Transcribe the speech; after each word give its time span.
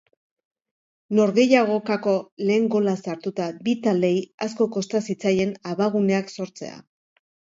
Norgehiagokako 1.19 2.13
lehen 2.47 2.65
gola 2.77 2.95
sartuta, 3.03 3.49
bi 3.67 3.75
taldeei 3.83 4.17
asko 4.47 4.69
kosta 4.77 5.03
zitzaien 5.09 5.55
abaguneak 5.75 6.35
sortzea. 6.39 6.83